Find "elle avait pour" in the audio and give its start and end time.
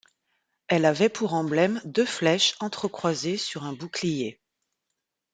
0.67-1.35